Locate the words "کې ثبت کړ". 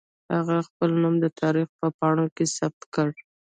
2.35-3.09